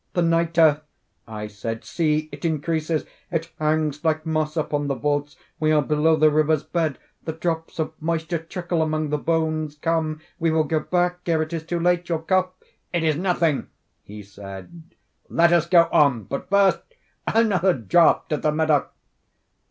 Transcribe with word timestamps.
"The 0.13 0.23
nitre!" 0.23 0.81
I 1.27 1.45
said: 1.45 1.85
"see, 1.85 2.27
it 2.31 2.43
increases. 2.43 3.05
It 3.31 3.51
hangs 3.59 4.03
like 4.03 4.25
moss 4.25 4.57
upon 4.57 4.87
the 4.87 4.95
vaults. 4.95 5.35
We 5.59 5.71
are 5.71 5.83
below 5.83 6.15
the 6.15 6.31
river's 6.31 6.63
bed. 6.63 6.97
The 7.25 7.33
drops 7.33 7.77
of 7.77 7.93
moisture 8.01 8.39
trickle 8.39 8.81
among 8.81 9.09
the 9.11 9.19
bones. 9.19 9.75
Come, 9.75 10.19
we 10.39 10.49
will 10.49 10.63
go 10.63 10.79
back 10.79 11.19
ere 11.27 11.43
it 11.43 11.53
is 11.53 11.63
too 11.67 11.79
late. 11.79 12.09
Your 12.09 12.23
cough—" 12.23 12.49
"It 12.91 13.03
is 13.03 13.15
nothing," 13.15 13.67
he 14.01 14.23
said; 14.23 14.95
"let 15.29 15.51
us 15.53 15.67
go 15.67 15.87
on. 15.91 16.23
But 16.23 16.49
first, 16.49 16.79
another 17.27 17.75
draught 17.75 18.31
of 18.31 18.41
the 18.41 18.51
Medoc." 18.51 18.91